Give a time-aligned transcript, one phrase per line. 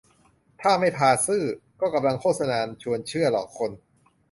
[0.61, 1.43] ถ้าไม่พาซื่อ
[1.81, 3.71] ก็กำลังโฆษณาชวนเชื่อหลอกคน